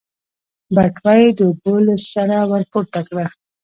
[0.75, 3.25] بټوه يې د اوبو له سره ورپورته کړه.